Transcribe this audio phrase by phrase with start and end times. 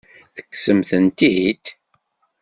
[0.35, 1.65] Tekksemt-tent-id?